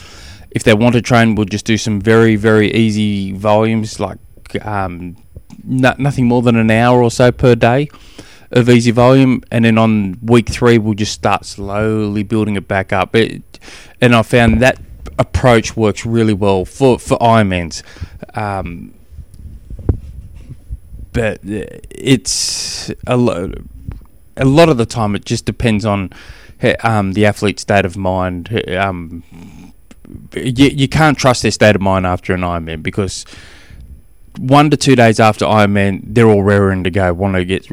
if 0.51 0.63
they 0.63 0.73
want 0.73 0.93
to 0.93 1.01
train, 1.01 1.35
we'll 1.35 1.45
just 1.45 1.65
do 1.65 1.77
some 1.77 1.99
very 1.99 2.35
very 2.35 2.73
easy 2.73 3.33
volumes 3.33 3.99
like 3.99 4.19
um, 4.65 5.17
no, 5.63 5.93
nothing 5.97 6.27
more 6.27 6.41
than 6.41 6.55
an 6.55 6.71
hour 6.71 7.01
or 7.01 7.11
so 7.11 7.31
per 7.31 7.55
day 7.55 7.89
of 8.51 8.69
easy 8.69 8.91
volume, 8.91 9.43
and 9.51 9.65
then 9.65 9.77
on 9.77 10.17
week 10.21 10.49
three 10.49 10.77
we'll 10.77 10.93
just 10.93 11.13
start 11.13 11.45
slowly 11.45 12.23
building 12.23 12.55
it 12.55 12.67
back 12.67 12.93
up. 12.93 13.15
It, 13.15 13.59
and 14.01 14.15
I 14.15 14.21
found 14.21 14.61
that 14.61 14.79
approach 15.17 15.75
works 15.75 16.05
really 16.05 16.33
well 16.33 16.65
for 16.65 16.99
for 16.99 17.17
Ironmans. 17.19 17.83
Um, 18.37 18.93
but 21.15 21.39
it's 21.43 22.91
a 23.07 23.17
lot. 23.17 23.51
A 24.37 24.43
lot 24.43 24.67
of 24.67 24.75
the 24.77 24.85
time, 24.85 25.15
it 25.15 25.23
just 25.23 25.45
depends 25.45 25.85
on 25.85 26.11
um, 26.83 27.13
the 27.13 27.25
athlete's 27.25 27.61
state 27.61 27.85
of 27.85 27.95
mind. 27.95 28.61
Um, 28.69 29.23
you, 30.33 30.67
you 30.67 30.87
can't 30.89 31.17
trust 31.17 31.41
their 31.41 31.51
state 31.51 31.75
of 31.75 31.81
mind 31.81 32.05
after 32.05 32.33
an 32.33 32.41
Ironman 32.41 32.83
because 32.83 33.25
one 34.37 34.69
to 34.69 34.77
two 34.77 34.97
days 34.97 35.21
after 35.21 35.45
Ironman, 35.45 36.01
they're 36.03 36.27
all 36.27 36.43
raring 36.43 36.83
to 36.83 36.91
go. 36.91 37.13
Want 37.13 37.35
to 37.35 37.45
get 37.45 37.65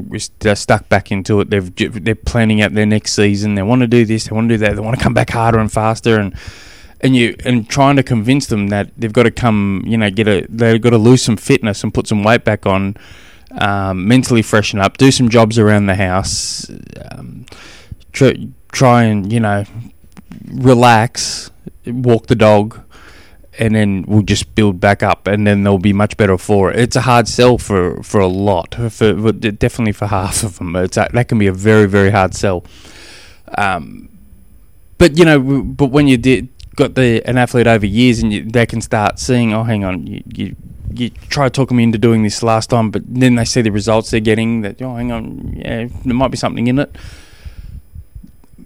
stuck 0.57 0.89
back 0.89 1.11
into 1.11 1.41
it. 1.41 1.51
They've 1.51 2.05
they're 2.05 2.15
planning 2.15 2.63
out 2.63 2.75
their 2.75 2.87
next 2.87 3.15
season. 3.15 3.57
They 3.57 3.63
want 3.63 3.81
to 3.81 3.89
do 3.89 4.05
this. 4.05 4.27
They 4.29 4.35
want 4.35 4.49
to 4.51 4.55
do 4.55 4.59
that. 4.59 4.77
They 4.77 4.81
want 4.81 4.97
to 4.97 5.03
come 5.03 5.15
back 5.15 5.31
harder 5.31 5.59
and 5.59 5.71
faster. 5.71 6.21
And 6.21 6.37
and 7.01 7.17
you 7.17 7.35
and 7.45 7.69
trying 7.69 7.97
to 7.97 8.05
convince 8.05 8.47
them 8.47 8.69
that 8.69 8.91
they've 8.97 9.13
got 9.13 9.25
to 9.25 9.33
come. 9.33 9.83
You 9.85 9.99
know, 9.99 10.11
get 10.11 10.29
a 10.29 10.47
they've 10.49 10.81
got 10.81 10.91
to 10.91 10.99
lose 10.99 11.23
some 11.23 11.37
fitness 11.37 11.83
and 11.83 11.93
put 11.93 12.07
some 12.07 12.23
weight 12.23 12.45
back 12.45 12.67
on 12.67 12.97
um, 13.59 14.09
mentally 14.09 14.43
freshen 14.43 14.79
up, 14.79 14.97
do 14.97 15.11
some 15.11 15.29
jobs 15.29 15.59
around 15.59 15.87
the 15.87 15.95
house, 15.95 16.71
um, 17.11 17.47
try, 18.13 18.49
try 18.73 19.05
and 19.05 19.33
you 19.33 19.41
know 19.41 19.65
relax, 20.53 21.51
walk 21.87 22.27
the 22.27 22.35
dog, 22.35 22.81
and 23.59 23.75
then 23.75 24.05
we'll 24.07 24.23
just 24.23 24.55
build 24.55 24.81
back 24.81 25.03
up, 25.03 25.27
and 25.27 25.47
then 25.47 25.63
they'll 25.63 25.79
be 25.79 25.93
much 25.93 26.17
better 26.17 26.39
for 26.39 26.71
it. 26.71 26.79
It's 26.79 26.97
a 26.97 27.03
hard 27.03 27.29
sell 27.29 27.59
for 27.59 28.03
for 28.03 28.21
a 28.21 28.27
lot, 28.27 28.75
for 28.75 29.33
definitely 29.33 29.93
for 29.93 30.07
half 30.19 30.43
of 30.43 30.59
them. 30.59 30.75
It's 30.77 30.97
a, 30.97 31.09
that 31.13 31.29
can 31.29 31.39
be 31.39 31.47
a 31.47 31.53
very 31.53 31.87
very 31.87 32.11
hard 32.11 32.35
sell. 32.35 32.65
Um, 33.59 34.09
but 34.99 35.19
you 35.19 35.25
know, 35.25 35.63
but 35.63 35.87
when 35.87 36.09
you 36.09 36.17
did 36.17 36.49
got 36.77 36.95
the 36.95 37.23
an 37.27 37.39
athlete 37.39 37.67
over 37.67 37.87
years, 37.87 38.21
and 38.21 38.33
you, 38.33 38.45
they 38.45 38.67
can 38.67 38.81
start 38.81 39.19
seeing, 39.19 39.53
oh, 39.53 39.63
hang 39.65 39.85
on, 39.85 40.07
you, 40.07 40.23
you 40.35 40.57
you 40.99 41.11
try 41.29 41.47
to 41.47 41.51
talk 41.51 41.69
them 41.69 41.79
into 41.79 41.99
doing 41.99 42.23
this 42.23 42.43
last 42.43 42.71
time, 42.71 42.91
but 42.91 43.03
then 43.07 43.35
they 43.35 43.45
see 43.45 43.63
the 43.63 43.71
results 43.71 44.11
they're 44.11 44.21
getting. 44.21 44.63
That 44.63 44.81
oh, 44.83 44.95
hang 44.95 45.13
on, 45.13 45.55
yeah, 45.57 45.89
there 46.05 46.15
might 46.15 46.31
be 46.31 46.37
something 46.37 46.67
in 46.67 46.79
it. 46.79 46.95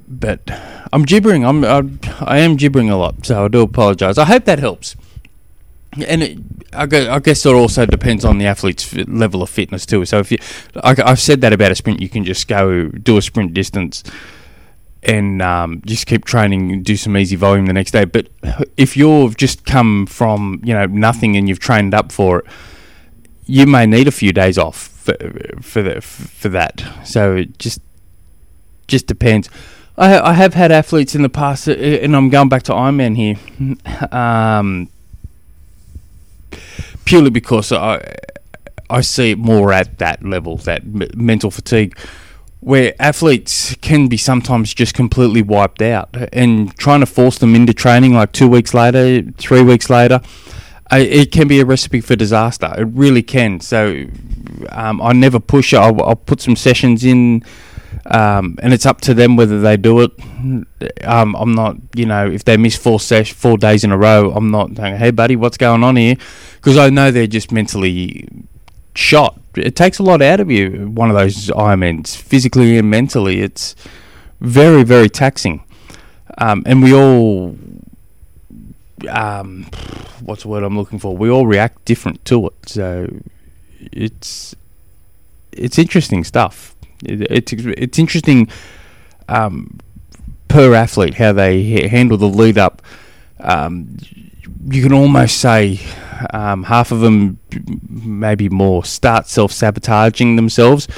But 0.08 0.40
I'm 0.92 1.04
gibbering. 1.04 1.44
I'm 1.44 1.64
I, 1.64 1.82
I 2.20 2.38
am 2.38 2.56
gibbering 2.56 2.90
a 2.90 2.96
lot, 2.96 3.26
so 3.26 3.44
I 3.44 3.48
do 3.48 3.62
apologise. 3.62 4.18
I 4.18 4.24
hope 4.24 4.44
that 4.44 4.58
helps. 4.58 4.96
And 6.06 6.22
it, 6.22 6.38
I, 6.74 6.86
guess 6.86 7.46
it 7.46 7.54
also 7.54 7.86
depends 7.86 8.24
on 8.24 8.36
the 8.36 8.44
athlete's 8.44 8.94
level 8.94 9.42
of 9.42 9.48
fitness 9.48 9.86
too. 9.86 10.04
So 10.04 10.18
if 10.18 10.30
you, 10.30 10.38
I, 10.82 10.94
I've 11.02 11.20
said 11.20 11.40
that 11.40 11.54
about 11.54 11.72
a 11.72 11.74
sprint, 11.74 12.00
you 12.00 12.10
can 12.10 12.22
just 12.22 12.48
go 12.48 12.88
do 12.88 13.16
a 13.16 13.22
sprint 13.22 13.54
distance 13.54 14.04
and 15.06 15.40
um, 15.40 15.82
just 15.86 16.06
keep 16.06 16.24
training, 16.24 16.72
and 16.72 16.84
do 16.84 16.96
some 16.96 17.16
easy 17.16 17.36
volume 17.36 17.66
the 17.66 17.72
next 17.72 17.92
day. 17.92 18.04
But 18.04 18.28
if 18.76 18.96
you've 18.96 19.36
just 19.36 19.64
come 19.64 20.06
from 20.06 20.60
you 20.64 20.74
know 20.74 20.86
nothing 20.86 21.36
and 21.36 21.48
you've 21.48 21.60
trained 21.60 21.94
up 21.94 22.12
for 22.12 22.40
it, 22.40 22.46
you 23.46 23.66
may 23.66 23.86
need 23.86 24.08
a 24.08 24.12
few 24.12 24.32
days 24.32 24.58
off 24.58 24.76
for 24.76 25.16
for, 25.62 25.82
the, 25.82 26.00
for 26.00 26.48
that. 26.48 26.84
So 27.04 27.36
it 27.36 27.58
just 27.58 27.80
just 28.88 29.06
depends. 29.06 29.48
I, 29.96 30.18
I 30.18 30.32
have 30.34 30.52
had 30.54 30.72
athletes 30.72 31.14
in 31.14 31.22
the 31.22 31.30
past, 31.30 31.68
uh, 31.68 31.72
and 31.72 32.14
I'm 32.14 32.28
going 32.28 32.50
back 32.50 32.64
to 32.64 32.72
Ironman 32.72 33.16
here, 33.16 33.36
um, 34.12 34.88
purely 37.04 37.30
because 37.30 37.72
I 37.72 38.16
I 38.90 39.00
see 39.00 39.30
it 39.30 39.38
more 39.38 39.72
at 39.72 39.98
that 39.98 40.24
level, 40.24 40.56
that 40.58 40.84
mental 41.16 41.50
fatigue 41.50 41.96
where 42.66 42.92
athletes 42.98 43.76
can 43.76 44.08
be 44.08 44.16
sometimes 44.16 44.74
just 44.74 44.92
completely 44.92 45.40
wiped 45.40 45.80
out 45.80 46.08
and 46.32 46.76
trying 46.76 46.98
to 46.98 47.06
force 47.06 47.38
them 47.38 47.54
into 47.54 47.72
training 47.72 48.12
like 48.12 48.32
two 48.32 48.48
weeks 48.48 48.74
later, 48.74 49.22
three 49.38 49.62
weeks 49.62 49.88
later, 49.88 50.20
it 50.90 51.30
can 51.30 51.46
be 51.46 51.60
a 51.60 51.64
recipe 51.64 52.00
for 52.00 52.16
disaster. 52.16 52.74
It 52.76 52.86
really 52.86 53.22
can. 53.22 53.60
So 53.60 54.06
um, 54.70 55.00
I 55.00 55.12
never 55.12 55.38
push 55.38 55.72
it. 55.72 55.76
I'll, 55.76 56.02
I'll, 56.02 56.16
put 56.16 56.40
some 56.40 56.56
sessions 56.56 57.04
in. 57.04 57.44
Um, 58.06 58.58
and 58.60 58.72
it's 58.72 58.84
up 58.84 59.00
to 59.02 59.14
them 59.14 59.36
whether 59.36 59.60
they 59.60 59.76
do 59.76 60.00
it. 60.00 60.10
Um, 61.04 61.36
I'm 61.36 61.54
not, 61.54 61.76
you 61.94 62.04
know, 62.04 62.28
if 62.28 62.42
they 62.42 62.56
miss 62.56 62.74
four 62.74 62.98
ses- 62.98 63.30
four 63.30 63.58
days 63.58 63.84
in 63.84 63.92
a 63.92 63.96
row, 63.96 64.32
I'm 64.32 64.50
not 64.50 64.76
saying, 64.76 64.96
"Hey, 64.96 65.12
buddy, 65.12 65.34
what's 65.34 65.56
going 65.56 65.82
on 65.82 65.96
here?" 65.96 66.16
Because 66.56 66.78
I 66.78 66.90
know 66.90 67.10
they're 67.10 67.26
just 67.26 67.50
mentally 67.50 68.28
shot. 68.96 69.38
It 69.54 69.76
takes 69.76 69.98
a 69.98 70.02
lot 70.02 70.22
out 70.22 70.40
of 70.40 70.50
you, 70.50 70.88
one 70.88 71.10
of 71.10 71.16
those 71.16 71.48
Ironmans, 71.48 72.16
physically 72.16 72.78
and 72.78 72.90
mentally. 72.90 73.40
It's 73.40 73.74
very, 74.40 74.82
very 74.82 75.08
taxing. 75.08 75.62
Um, 76.38 76.62
and 76.66 76.82
we 76.82 76.92
all, 76.94 77.56
um, 79.08 79.64
what's 80.22 80.42
the 80.42 80.48
word 80.48 80.62
I'm 80.62 80.76
looking 80.76 80.98
for? 80.98 81.16
We 81.16 81.30
all 81.30 81.46
react 81.46 81.84
different 81.84 82.24
to 82.26 82.48
it. 82.48 82.68
So 82.68 83.08
it's 83.80 84.54
it's 85.52 85.78
interesting 85.78 86.24
stuff. 86.24 86.74
It, 87.04 87.22
it's 87.30 87.52
it's 87.52 87.98
interesting 87.98 88.48
um, 89.28 89.78
per 90.48 90.74
athlete 90.74 91.14
how 91.14 91.32
they 91.32 91.88
handle 91.88 92.18
the 92.18 92.28
lead 92.28 92.58
up 92.58 92.82
um, 93.40 93.96
you 94.68 94.82
can 94.82 94.92
almost 94.92 95.38
say 95.38 95.80
um, 96.32 96.64
half 96.64 96.92
of 96.92 97.00
them, 97.00 97.38
maybe 97.88 98.48
more, 98.48 98.84
start 98.84 99.28
self 99.28 99.52
sabotaging 99.52 100.36
themselves. 100.36 100.88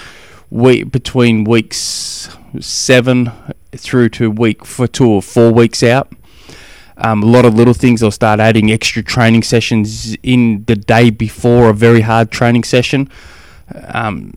We, 0.51 0.83
between 0.83 1.45
weeks 1.45 2.31
seven 2.61 3.33
through 3.77 4.09
to 4.11 4.31
week 4.31 4.65
for 4.65 4.87
two 4.87 5.09
or 5.09 5.23
four 5.23 5.53
weeks 5.53 5.83
out. 5.83 6.13
Um, 6.97 7.23
a 7.23 7.27
lot 7.27 7.45
of 7.45 7.55
little 7.55 7.75
things. 7.75 8.01
They'll 8.01 8.11
start 8.11 8.41
adding 8.41 8.73
extra 8.73 9.03
training 9.03 9.45
sessions 9.45 10.17
in 10.23 10.65
the 10.67 10.75
day 10.75 11.11
before 11.11 11.71
a 11.71 11.75
very 11.75 12.01
hard 12.01 12.31
training 12.33 12.65
session, 12.65 13.09
um, 13.85 14.33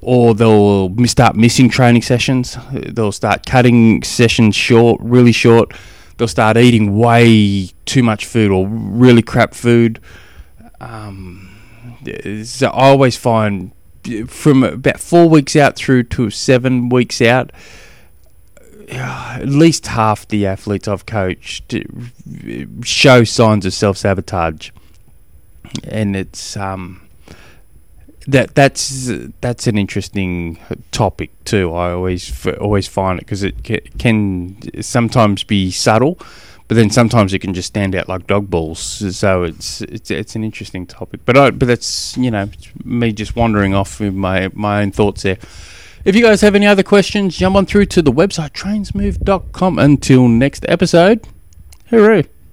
or 0.00 0.34
they'll 0.34 0.94
start 1.06 1.36
missing 1.36 1.68
training 1.68 2.02
sessions. 2.02 2.56
They'll 2.72 3.12
start 3.12 3.44
cutting 3.44 4.02
sessions 4.04 4.56
short, 4.56 5.00
really 5.02 5.32
short. 5.32 5.74
They'll 6.16 6.28
start 6.28 6.56
eating 6.56 6.96
way 6.96 7.70
too 7.84 8.02
much 8.02 8.26
food 8.26 8.50
or 8.50 8.66
really 8.66 9.22
crap 9.22 9.54
food. 9.54 10.00
Um, 10.80 11.50
so 12.44 12.68
I 12.68 12.88
always 12.88 13.16
find 13.16 13.72
from 14.26 14.62
about 14.62 15.00
four 15.00 15.28
weeks 15.28 15.56
out 15.56 15.76
through 15.76 16.04
to 16.04 16.30
seven 16.30 16.88
weeks 16.88 17.20
out, 17.20 17.50
at 18.88 19.48
least 19.48 19.88
half 19.88 20.28
the 20.28 20.46
athletes 20.46 20.86
I've 20.86 21.06
coached 21.06 21.74
show 22.82 23.24
signs 23.24 23.66
of 23.66 23.74
self 23.74 23.96
sabotage, 23.96 24.70
and 25.84 26.14
it's 26.14 26.56
um, 26.56 27.05
that 28.26 28.54
that's 28.54 29.10
that's 29.40 29.66
an 29.66 29.78
interesting 29.78 30.58
topic 30.90 31.30
too. 31.44 31.72
I 31.74 31.92
always 31.92 32.46
always 32.58 32.88
find 32.88 33.18
it 33.18 33.24
because 33.24 33.42
it 33.42 33.64
can 33.98 34.82
sometimes 34.82 35.44
be 35.44 35.70
subtle, 35.70 36.18
but 36.68 36.74
then 36.74 36.90
sometimes 36.90 37.32
it 37.32 37.38
can 37.38 37.54
just 37.54 37.68
stand 37.68 37.94
out 37.94 38.08
like 38.08 38.26
dog 38.26 38.50
balls. 38.50 38.80
So 39.16 39.44
it's 39.44 39.80
it's 39.82 40.10
it's 40.10 40.34
an 40.34 40.44
interesting 40.44 40.86
topic. 40.86 41.20
But 41.24 41.36
I, 41.36 41.50
but 41.50 41.66
that's 41.66 42.16
you 42.16 42.30
know 42.30 42.48
me 42.84 43.12
just 43.12 43.36
wandering 43.36 43.74
off 43.74 44.00
with 44.00 44.14
my 44.14 44.50
my 44.52 44.82
own 44.82 44.90
thoughts 44.90 45.22
there. 45.22 45.38
If 46.04 46.14
you 46.14 46.22
guys 46.22 46.40
have 46.40 46.54
any 46.54 46.66
other 46.66 46.84
questions, 46.84 47.36
jump 47.36 47.56
on 47.56 47.66
through 47.66 47.86
to 47.86 48.02
the 48.02 48.12
website 48.12 48.52
trainsmove.com. 48.52 49.78
Until 49.78 50.28
next 50.28 50.64
episode, 50.68 51.26
hooray! 51.90 52.26